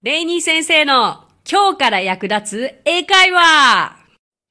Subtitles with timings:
[0.00, 3.96] レイニー先生の今日から役立つ英会話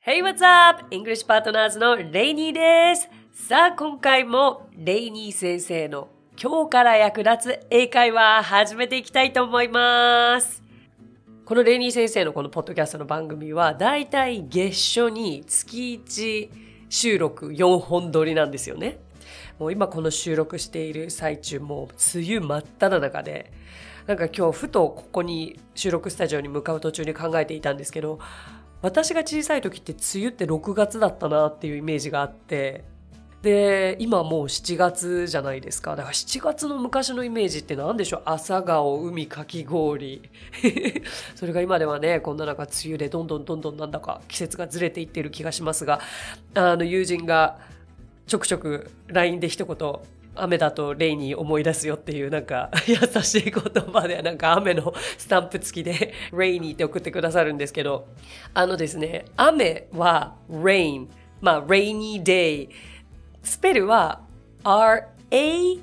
[0.05, 0.93] Hey, what's up?
[0.93, 3.07] English Partners のレイニーです。
[3.31, 10.61] さあ、今回もレイニー先生の今日から役立つ英会話始めていきたいと思います。
[11.45, 16.49] このレイニー先生のこのポッドキャストの番組はだいたい月初に月1
[16.89, 18.99] 収録4本撮りなんですよね。
[19.59, 23.53] もう今この収録している最中もう梅雨真っ只中で
[24.07, 28.19] なんか今日ふとここに収録スタジオに向かう途中に考えていたんですけど
[28.81, 32.85] 私が小さい時って梅雨って6月だったなっていうイメージがあって
[33.41, 35.95] で今もう7月じゃないですか。
[35.95, 38.21] だから7月の昔のイメージって何でしょう？
[38.25, 40.23] 朝顔海かき氷。
[41.35, 46.01] それが今ではねこんな中梅雨でどんどんどんどんなんだか季節がずれていってる気がしますが
[46.55, 47.59] あの友人が
[48.25, 49.99] ちょくちょく LINE で一言
[50.43, 58.07] 雨だとレイに思い出すよっていうなんか 優しい言葉でなんか雨のスタンプ付きで レイニーって送ってくださるんですけど
[58.53, 61.07] あのですね雨は rain
[61.41, 62.69] まあ rainy day
[63.43, 64.21] スペルは
[64.63, 65.77] R-A-I-N-Y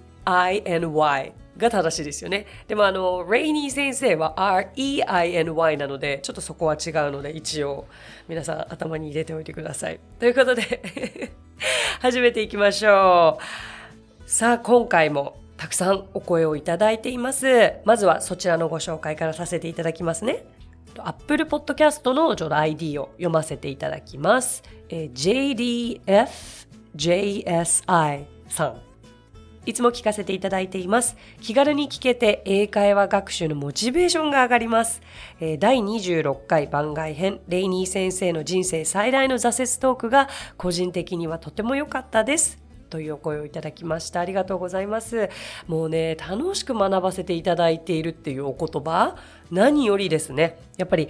[1.56, 2.46] が正しいですよね。
[2.68, 7.86] でもあの、レイニー先生は R-E-I-N-Y なので、ちょっとそこは違うので、一応
[8.28, 10.00] 皆さん頭に入れておいてください。
[10.18, 11.32] ということで
[12.00, 13.38] 始めていきましょ
[13.70, 13.73] う。
[14.26, 17.74] さあ、今回もたくさんお声をいただいています。
[17.84, 20.46] まずはそちらのご紹介からさせていただきますね。
[20.96, 24.62] Apple Podcast のちょっと ID を読ませていただきます。
[24.88, 25.98] えー
[26.96, 28.80] JDFJSI さん。
[29.66, 31.16] いつも聞かせていただいています。
[31.42, 35.02] 気軽に聞けて英会話学習のモチベーションが上がります。
[35.38, 42.63] えー第26回番外編、レイニー先生の人生最大の挫折トークが個人的にはとても良かったです。
[42.90, 44.20] というお声をいただきました。
[44.20, 45.28] ありがとうございます。
[45.66, 49.16] もうね、楽しく学ばせていただいているっていうお言葉、
[49.50, 51.08] 何よりですね、やっぱり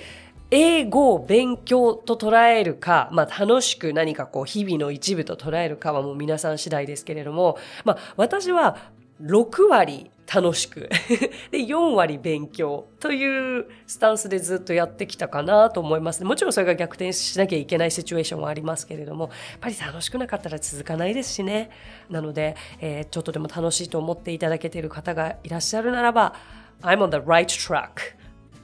[0.50, 8.76] 英語を勉強と捉えるか、まあ楽しく何かこう日々の一部と捉えるかはもう皆さん次第ですけれども、まあ私は
[9.22, 10.88] 6割楽しく
[11.52, 16.24] で4割勉強というスタンスでずっとやってきたかなと思います。
[16.24, 21.70] もちろんそれが逆転しなきゃいけないシチュエーションはありますけれども、やっぱり楽しくなかったら続かないですしね。
[22.08, 26.34] なので、えーちょっとでも楽しいと思っていただけている方がいらっしゃるならば、
[26.82, 28.14] I'm on the right track.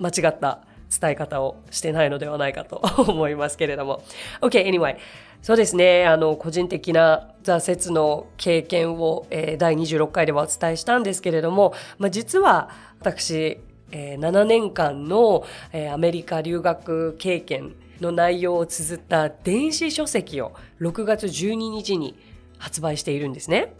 [0.00, 4.02] 間違った伝え方をしてないのではないかと 思いますけれども。
[4.40, 4.96] OK, anyway.
[5.42, 6.04] そうですね。
[6.06, 12.68] あの、個人的な挫折の経験を、えー第26回ではお伝えしたんですけれども、まあ、実は
[12.98, 13.58] 私、
[13.92, 22.18] えー7年間の、えーアメリカ留学経験の内容を綴った電子書籍を6月12日に
[22.58, 23.72] 発売しているんですね。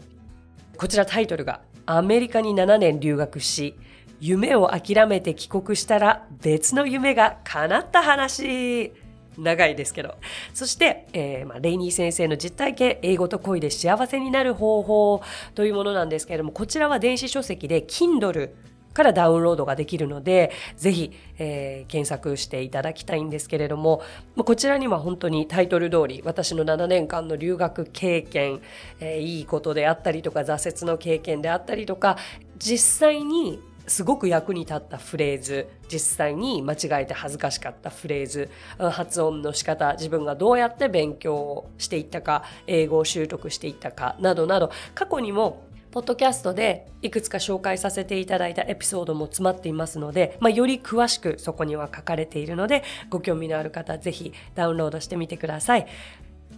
[0.77, 3.75] こちらタイトルがアメリカに7年留学し
[4.21, 8.93] 夢を諦めて帰国したら別の夢が叶った話。
[9.37, 10.15] 長いですけど。
[10.53, 15.21] そして、えーまあ、レイニー先生の実体験英語と恋で幸せになる方法
[15.55, 18.51] というものなんですけれどもこちらは電子書籍で Kindle
[18.93, 24.01] からダウンロードができるので、ぜひ、えー検索していただきたいんですけれども、
[24.35, 28.59] こちらには本当にタイトル通り、私の7年間の留学経験、
[28.99, 32.17] えーいいことであったりとか、挫折の経験であったりとか、
[32.57, 55.87] 実際にすごく役に立ったフレーズ、実際に間違えて恥ずかしかったフレーズ、発音の仕方、自分がどうやって勉強をしていったか、英語を習得していったか、などなど、過去にもポッドキャストでいくつか紹介させていただいたエピソードも詰まっていますので、まあ、より詳しくそこには書かれているので、ご興味のある方、ぜひダウンロードしてみてください。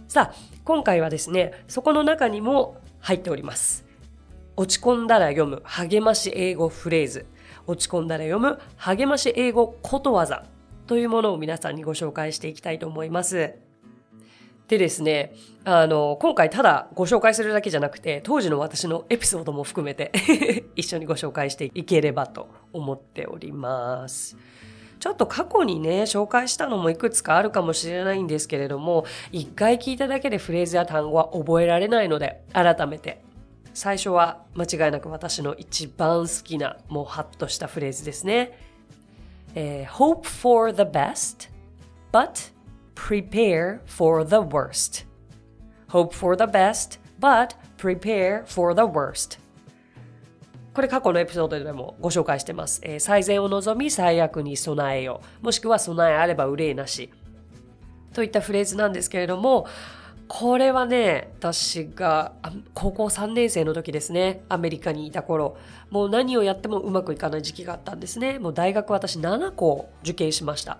[0.06, 3.83] さあ、今回はですね、そこの中にも入っております。
[4.56, 7.26] 落ち込んだら読む励まし英語フレーズ。
[7.66, 10.44] 落ち込んだら読む励まし英語ことわざ
[10.86, 13.54] というものを皆さんにご紹介していきたいと思います。
[14.68, 15.34] でですね、
[15.64, 20.12] あの、今回ただご紹介するだけじゃなくて、当時の私のエピソードも含めて
[20.76, 24.36] 一緒にご紹介していければと思っております。
[25.00, 33.20] ちょっと過去にね、紹介したのもいくつかあるかもしれないんですけれども、一回聞いただけでフレーズや単語は覚えられないので、改めて。
[33.74, 38.56] 最初は間違いなく私の一番好きな、もうハッとしたフレーズですね。
[39.56, 41.50] えー hope for the best,
[42.12, 42.52] but
[42.94, 45.04] prepare for the worst.
[45.88, 49.40] Hope for the best, but prepare for the worst.
[50.72, 52.80] これ過去のエピソードでもご紹介してます。
[52.84, 55.44] えー最善を望み最悪に備えよう。
[55.46, 57.10] もしくは備えあれば憂いなし。
[58.12, 59.66] といったフレーズなんですけれども、
[60.26, 62.32] これはね、私が
[62.72, 65.56] 高校3年生の時ですね、アメリカにいた頃、
[65.90, 68.38] もう何をやってもうまくいかない時期があったんですね。
[68.38, 70.78] もう大学私7校受験しました。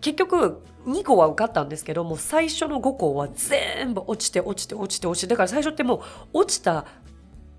[0.00, 5.96] 結局2校は受かったんですけどもう最初の5校は全部落ちて落ちて落ちて落ちてだから最初っても
[6.32, 6.86] う落ちた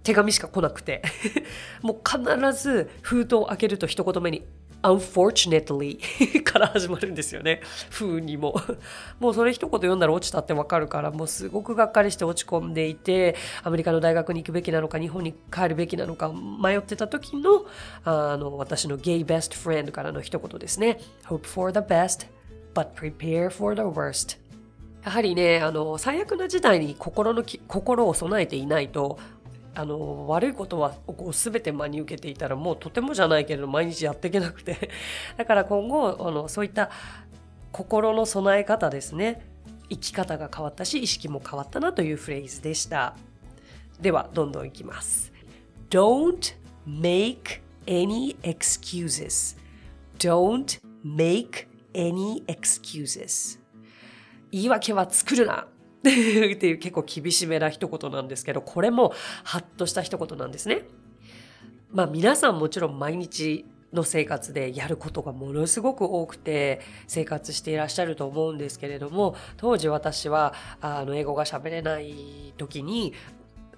[0.03, 1.01] 手紙しか来なくて
[1.83, 4.45] もう必ず封筒を開けると一言目に
[4.83, 5.99] unfortunately
[6.43, 7.61] から始まるんですよね。
[7.89, 8.55] 風にも。
[9.19, 17.65] もうそれ一言読んだら落ちたってわかるから、もうすごくがっかりして落ち込んでいて、アメリカの大学に行くべきなのか、日本に帰るべきなのか迷ってた時の、
[18.05, 20.99] あの、私のゲイベストフレンドからの一言ですね。
[21.25, 22.27] Hope for the best,
[22.73, 24.37] but prepare for the worst.
[25.03, 29.17] やはりね、あの、最悪な事態に心の心を備えていないと、
[29.75, 34.89] あの悪いことはこう全て真に受けていたらもうとてもじゃないけれど毎日やっていけなくて。
[35.37, 36.89] だから今後あのそういった
[37.71, 39.45] 心の備え方ですね。
[39.89, 43.15] 生き方が変わったし意識も変わったなというフレーズでした。
[43.99, 45.31] ではどんどんいきます。
[45.89, 46.55] Don't
[46.87, 49.57] make any excuses.
[50.17, 53.59] Don't make any excuses.
[54.51, 55.67] 言い訳は作るな。
[55.99, 59.13] っていう結構厳しめな一言なんですけど、これも
[59.43, 60.83] ハッとした一言なんですね。
[61.91, 73.13] まあ皆さんもちろん毎日の生活でやることがものすごく多くて生活していらっしゃると思うんですけれども当時私はあの英語が喋れない時に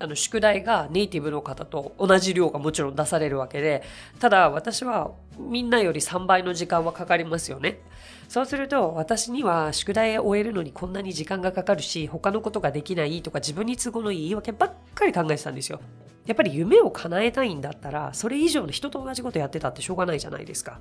[0.02, 3.84] あの宿題がネイティブの方と同じ量がもちろん出されるわけで
[4.20, 7.80] ただ私はみんなより3倍の時間はかかりますよね。
[8.28, 15.80] そうすると私には宿題を終えるのにこんなに時間がかかるし他のことができないとか自分に都合のいい言い訳ばっかり考えてたんですよ。
[16.26, 20.80] やっぱり夢を叶えたいんだったらそれ以上の人と同じことやってたってしょうがないじゃないですか。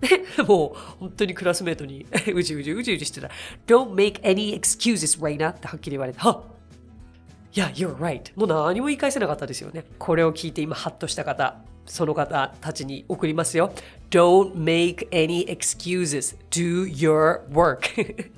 [0.00, 3.30] で、 もう本当にクラスメートにうじうじうじうじしてた。
[3.66, 6.57] Don't make any excuses, Raina ってはっきり言われて、はっ
[7.54, 8.32] いや、you're right.
[8.36, 9.84] もう何も言い返せなかったですよね。
[9.98, 11.56] これを聞いて今ハッとした方、
[11.86, 13.72] その方たちに送りますよ。
[14.10, 16.36] Don't make any excuses.
[16.50, 18.30] Do your work.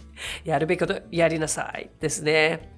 [0.45, 1.91] やるべきことやりなさい。
[2.01, 2.73] ですね。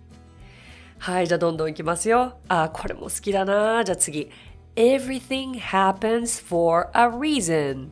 [0.98, 2.38] はい、じゃあどんどんいきますよ。
[2.48, 3.84] あ、これも好きだな。
[3.84, 4.30] じゃあ次。
[4.74, 7.90] Everything happens for a reason.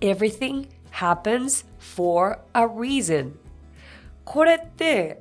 [0.00, 3.32] Everything happens for a reason.
[4.24, 5.20] これって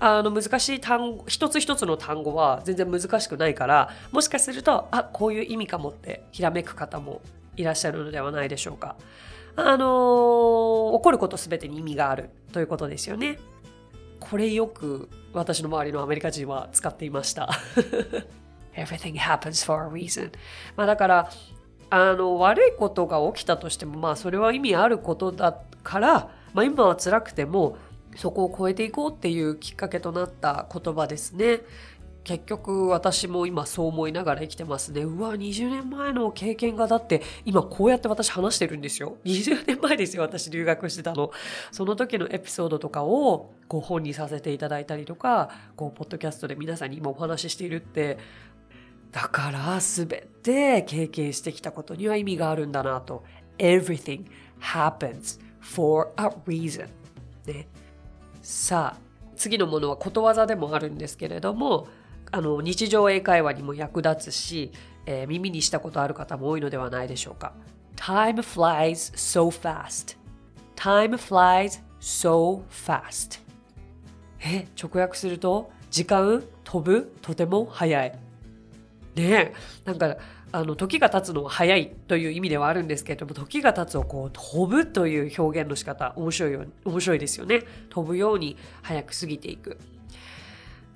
[0.00, 7.20] あの難しい単語一つ一つの単語は全然難しくないからもしかするとあこういう意味かもってひらめく方も
[7.56, 8.96] いらっしゃるのではないでしょうか。
[9.56, 13.38] あのー、起こることすべてに意味があるということですよね。
[14.20, 17.50] これよく私の周りのアメリカ人は使っていました。
[18.76, 20.30] Everything happens for a reason.
[20.76, 21.30] まあだから、
[21.90, 27.76] あの、悪いことが起きたとしても、まあそれは意味あることだから、まあ今は辛くても、
[28.16, 31.60] そこを超えていこうっていうきっかけとなった言葉ですね。
[32.22, 35.02] 結局私も今そう思いながら生きてますね。
[35.02, 39.16] うわ、20年前の経験がだって今こうやって私話してるんですよ。
[39.24, 41.30] 20年前ですよ、私留学してたの。
[41.72, 48.18] その時のエピソードとかをご本にさせていただいたりとか、こう、ポッドキャストで皆さんに今お話ししているって、
[49.12, 50.06] だから全
[50.42, 53.24] て経験してきたことには意味があるんだなと。
[53.58, 54.26] Everything
[54.60, 56.88] happens for a reason.
[57.46, 57.66] ね。
[58.50, 59.00] さあ
[59.36, 61.86] 次のものはことわざでもあるんですけれども
[62.32, 64.72] あの日常英会話にも役立つし、
[65.06, 67.52] えー、耳にしたことある方も多いのではないでしょうか。
[67.94, 70.16] Time flies so fast.
[70.74, 73.40] Time flies so fast.
[74.40, 78.10] え直訳すると時間飛ぶとても速い。
[79.14, 80.16] ねえなんか
[80.52, 87.62] あの時が経つのは早いという意味ではあるんですけれども時が経つをこう飛ぶという表現の仕方面白いよ面白いですよね。
[87.88, 89.78] 飛ぶように早く過ぎていく。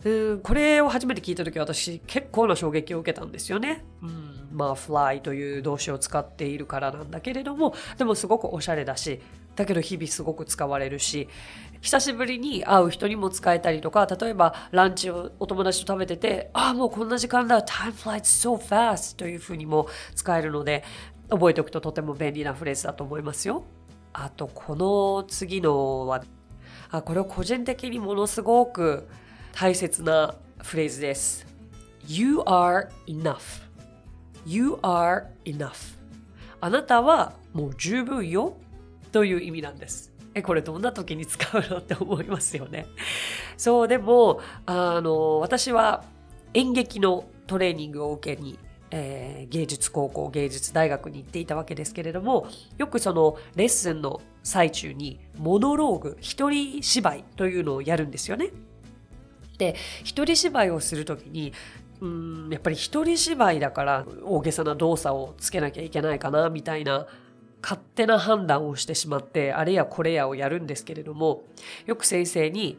[0.05, 9.21] うんこれを初めて聞いた時私結構な衝撃を受けたんですよね、うん、まあ fly という動詞を使っているからなんだけれどもでもすごくおしゃれだし
[9.57, 11.29] だけど日々すごく使われるし
[11.85, 20.83] 久しぶりに会う人にも使えたりとか、例えばランチをお友達と食べてて、ああ、もうこんな時間だ、time flies so fast というふうにも使えるので、
[21.29, 23.65] 覚えておくととても便利なフレーズだと思いますよ。
[24.15, 26.25] あと、この次のは、
[26.91, 29.07] あこれは個人的にものすごく
[29.53, 31.47] 大切なフレーズです。
[32.07, 33.63] You are enough.
[34.47, 35.99] You are enough.
[36.63, 38.57] あなたはもう十分よ
[39.14, 40.12] という意味なんです。
[40.35, 42.87] え、これどんな時に使うのって思いますよね。
[43.56, 46.02] そう、でも、あの、私は
[46.52, 48.59] 演劇のトレーニングを受けに、
[48.90, 58.50] えー、芸術高校、芸術大学に行っていたわけですけれども、よくそのレッスンの最中にモノローグ、一人芝居というのをやるんですよね。
[59.59, 61.52] で一人芝居をする時に
[62.00, 67.06] うんやっぱり一人芝居だから大げさな動作をつけなきゃいけないかなみたいな
[67.64, 71.44] 勝手な判断をしてしまってあれやこれやをやるんですけれども
[71.87, 72.78] よく先生に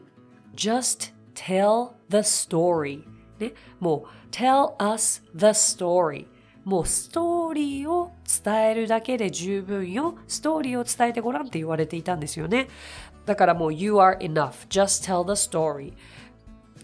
[0.54, 3.02] just tell the story
[3.40, 6.26] ね、もう tell us the story
[6.64, 8.12] もうストーリーを
[8.44, 10.18] 伝えるだけで十分よ。
[10.26, 12.66] ストーリーを伝えてごらんって言われていたんですよね。
[13.24, 14.66] だからもう you are enough.
[14.68, 15.92] Just tell the story.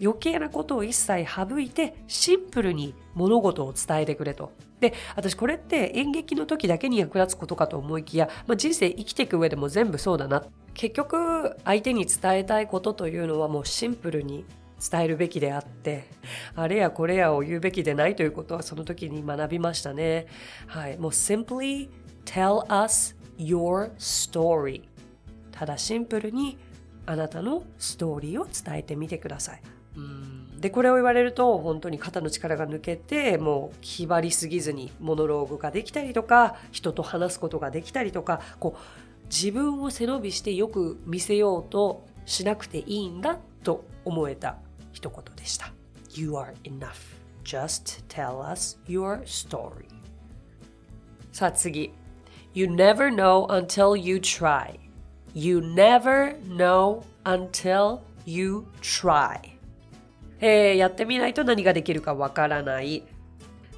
[0.01, 4.53] 余計なことを一切省いてシンプルに物事を伝えてくれと。
[4.83, 10.43] で、私これって演劇の時だけに役立つことかと思いきや、まあ、人生生きていく上でも全部そうだな。
[10.73, 14.43] 結局相手に伝えたいことというのはもうシンプルに
[14.91, 16.09] 伝えるべきであって、
[16.55, 20.27] あれやこれやを言うべきでないということはその時に学びましたね。
[20.67, 20.97] はい。
[20.97, 21.89] もう simply
[22.25, 24.81] tell us your story。
[25.51, 26.57] ただシンプルに
[27.05, 29.61] あなたのストーリーを伝えてみてください。
[29.95, 30.32] うん
[30.63, 44.55] でこれを言われると本当に肩の力が抜けてもう気張りすぎずにモノローグができたりとか人と話すことができたりとかこう自分を背伸びしてよく見せようとしなくていいんだと思えた
[44.93, 45.73] 一言でした。
[46.15, 46.93] You are enough.
[47.43, 49.87] Just tell us your story.
[51.33, 51.91] さあ次。
[52.53, 54.79] You never know until you try.
[55.33, 59.53] You never know until you try.
[60.45, 63.05] えー、やってみないと何ができるかわからない。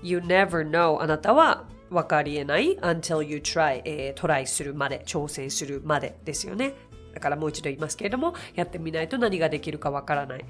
[0.02, 6.74] You never know あなたは分かりえない until you try、えー、トライするまで、挑戦するまでですよね。
[7.14, 10.46] だからもう一度言いますけれども、やってみないと何ができるかわからない。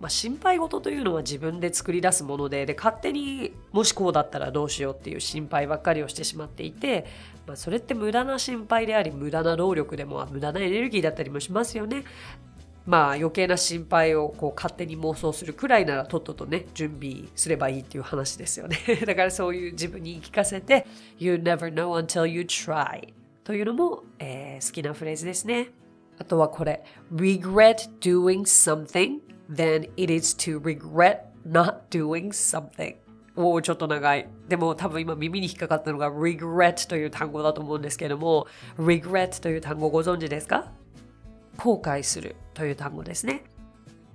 [0.00, 7.04] まあ、心配事というのは自分で作り出すものでで勝手にもしこうだったらどうしようっていう心配ばっかりをしてしまっていて、
[7.46, 12.04] まあ、それって無駄な心配であり無駄な労力でも無駄なエネルギーだったりもしますよね。
[12.90, 18.78] まあ余計な心配をこう勝手に妄想するくらいならとっととね準備すればいいっていう話ですよね。
[19.06, 25.68] だからそういう自分に言い聞かせて You never know until you try というのも、えー、好きなフレーズですね。
[26.18, 26.82] あとはこれ
[27.14, 32.96] regret doing something then it is to regret not doing something.
[33.36, 34.28] おお、ちょっと長い。
[34.48, 40.72] でも多分今耳に引っかかったのが regret という単語だと思うんですけども、regret という単語ご存知ですか？
[41.62, 43.44] 後悔するという単語ですね。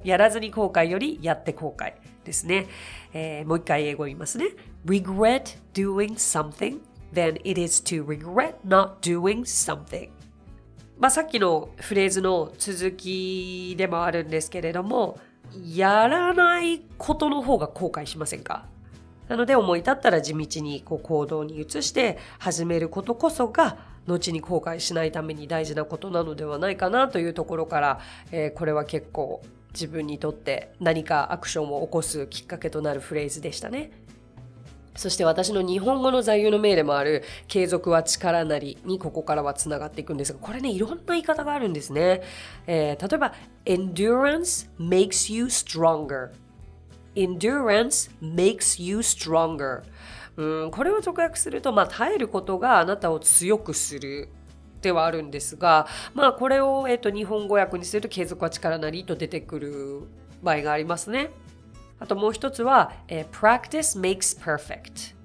[0.04, 2.68] やらずに後悔よりやって後悔ですね。
[3.14, 4.46] えー、もう一回英語言いますね。
[4.86, 6.80] regret doing something,
[7.14, 10.10] then it is to regret not doing something.
[10.98, 15.20] まあ、さっきのフレーズの続きでもあるんですけれども、
[15.76, 18.66] やらないことの方が後悔しませんか？
[19.28, 28.00] なので思い立ったら地道にこう行動に移して始めることこそが後に後悔しないために大事なことなのではないかなというところから、
[28.32, 29.42] えー、これは結構
[29.74, 33.92] 自分にとって何かアクションを起こすきっかけとなるフレーズでしたね。
[34.96, 42.22] そして私の日本語の座右の銘でもある継続は力なりにここからはつながっていくんですが、これね、いろんな言い方があるんですね。
[42.66, 43.34] えー、例えば、
[43.66, 46.30] endurance makes you stronger.
[47.16, 49.84] endurance makes you stronger.
[50.38, 54.30] うん、これを直訳すると、まあ、耐えることがあなたを強くする
[54.82, 60.02] ではあるんですが、まあ、これを、えーと、と日本語訳にすると継続は力なりと出てくる
[60.44, 61.32] 場合がありますね。
[62.00, 65.16] あともう一つは、えー、practice makes perfect。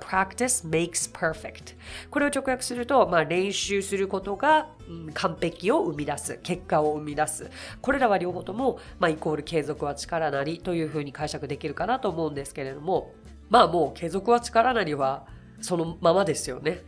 [0.00, 1.74] practice makes perfect。
[2.10, 7.50] これを直訳すると、まあ、練習することが、うん、完璧を生み出す、結果を生み出す。
[7.80, 13.14] これらは両方とも、まあ、イコール継続は力なりというふうに解釈できるかなと思うんですけれども、
[13.48, 15.26] まあもう継続は力なりは
[15.60, 16.82] そのままですよね。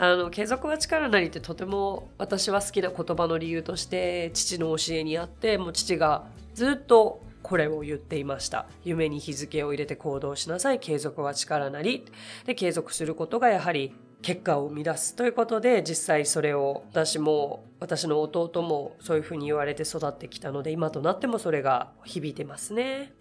[0.00, 8.66] あの継続は力なりってとても私は好きな言葉の理由として父の教えにあってもう父がずっとこれを言っていました。
[8.84, 10.80] 夢に日付を入れて行動しなさい。
[10.80, 12.04] 継続は力なり。
[12.44, 23.12] で、継続することがやはり結果を生み出すということで、実際それを私も、私の弟もそういうふうに言われて育ってきたので、今となってもそれが響いてますね。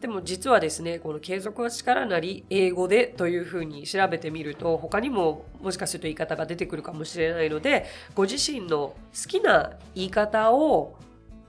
[0.00, 10.96] でも実はですね、この継続は力なり英語でというふうに調べてみると他にももしかすると言い方が出てくるかもしれないのでご自身の好きな言い方を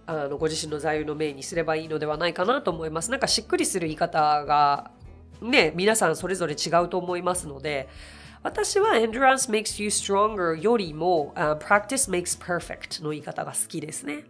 [0.05, 3.09] あのご自身の座右の銘にすればいいのではないかなと思います。
[3.11, 4.91] なんかしっくりする言い方が
[5.41, 7.89] ね、皆さんそれぞれ違うと思いますので、
[8.43, 14.25] 私は endurance makes you stronger よりも、uh, practice makes perfect の言い方が好きですね。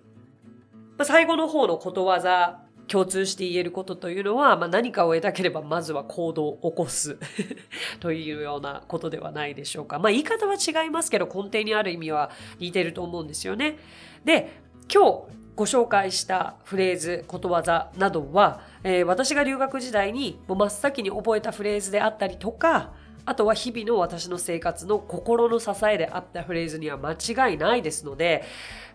[0.98, 7.18] まあ、最後の方のことわざ、共通して言えることというのは、まあ、何かを得たければまずは行動を起こす
[8.02, 9.98] というようなことではないでしょうか。
[9.98, 13.78] まあ言い方は違いますけど根底にある意味は似てると思うんですよね。
[14.26, 14.60] で、
[14.94, 22.92] 今日ご紹介したフレーズ、ことわざなどは、えー、私が留学時代にもう真っ先に覚えたフレーズであったりとか、
[23.26, 28.44] あとは日々の私の生活の心の支えであったフレーズには間違いないですので、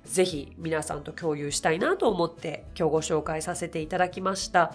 [0.05, 4.75] ぜひ皆さんと共有したいなと思って今日ご紹介させていただきました。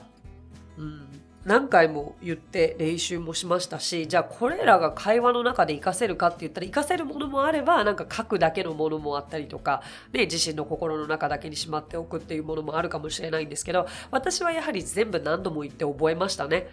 [0.77, 9.81] うん何回も言って練習もしましたしじゃあこれらが会話の中で活かせるかって言ったら活かせるものもあればなんか書くだけのものもあったりとか、
[10.13, 16.67] ね、自身の心の中だけにしまっておくっていうものもあるかもしれないんですけど私はやはり全部何度も言って覚えましたね。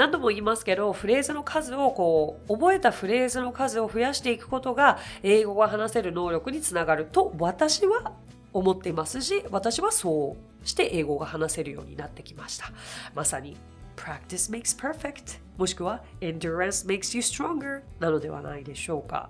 [0.00, 8.14] 何度も言いますけどフレーズの数をこう覚えたフレーズの数を増やしていくことが英語が話せる能力につながると私は
[8.54, 12.72] 思っていますし私はそうして英語が話せるようになってきました
[13.14, 13.58] まさに
[13.94, 19.28] practice makes perfect もしくは endurance makes you stronger なのではないでしょうか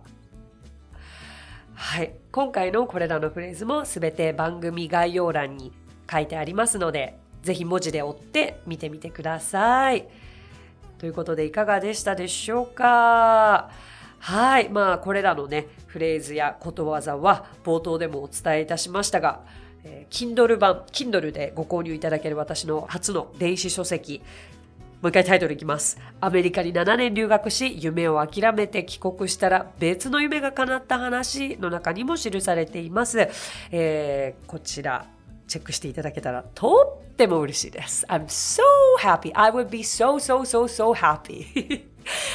[1.75, 2.13] はい。
[2.31, 5.73] 今回のこれらのフレーズもすべて番組概要欄に
[6.09, 10.07] 書いてありますので、ぜひ文字で追って見てみてください。
[11.01, 13.71] ということでいかがでしたでしょうか？
[14.19, 14.69] はい。
[14.69, 19.41] まあ、これらのね、フレーズやことわざは冒頭でもお伝えいたしましたが、
[19.83, 24.21] えー、Kindle 版、Kindle でご購入いただける私の初の電子書籍、
[25.01, 25.99] もう一回タイトルいきます。
[26.21, 33.27] アメリカに7年留学し、夢を諦めて帰国したら別の夢が叶った話の中にも記されています。
[33.71, 35.07] えー、こちら、
[35.51, 38.07] チェックしていただけたらとっても嬉しいです。
[38.09, 38.63] I'm so
[39.01, 39.33] happy.
[39.35, 41.85] I would be so, so, so, so happy.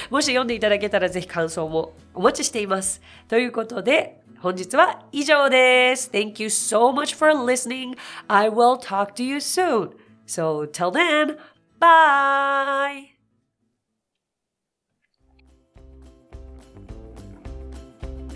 [0.09, 3.01] もし読んでいただけたらぜひ感想もお待ちしています。
[3.27, 6.11] ということで、本日は以上です。
[6.11, 7.97] Thank you so much for listening.
[8.27, 9.91] I will talk to you soon.
[10.27, 11.37] So till then,
[11.79, 13.14] bye!